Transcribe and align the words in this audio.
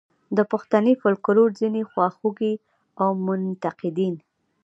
د 0.37 0.39
پښتني 0.51 0.93
فوکلور 1.01 1.49
ځینې 1.59 1.81
خواخوږي 1.91 2.53
او 3.01 3.09
منتقدین. 3.25 4.15